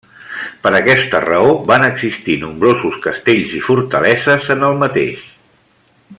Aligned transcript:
Per 0.61 0.69
aquesta 0.77 1.19
raó 1.25 1.51
van 1.71 1.85
existir 1.89 2.39
nombrosos 2.45 2.99
castells 3.05 3.55
i 3.61 3.63
fortaleses 3.69 4.49
en 4.57 4.67
el 4.71 4.83
mateix. 4.85 5.25